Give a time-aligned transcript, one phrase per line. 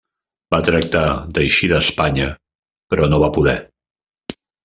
[0.53, 1.03] Va tractar
[1.39, 2.31] d'eixir d'Espanya
[2.93, 3.57] però no va poder.